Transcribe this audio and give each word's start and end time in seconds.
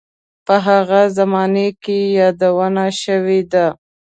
په 0.45 0.55
هغه 0.67 1.01
زمانه 1.17 1.67
کې 1.83 1.97
یې 2.05 2.11
یادونه 2.19 2.85
شوې 3.01 3.39
ده. 3.51 3.67